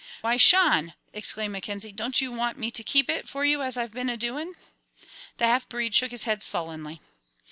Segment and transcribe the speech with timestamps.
[0.21, 3.91] "Why, Chan!" exclaimed Mackenzie, "don't you want me to keep it for you as I've
[3.93, 4.55] been a doing?"
[5.37, 6.99] The half breed shook his head sullenly.